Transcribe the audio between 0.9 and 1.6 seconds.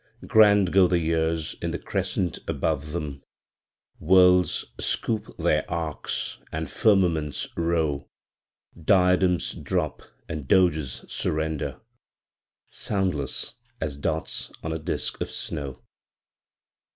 years